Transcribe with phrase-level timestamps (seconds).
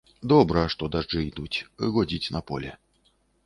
[0.31, 1.57] Добра, што дажджы ідуць,
[1.99, 2.77] годзіць на поле.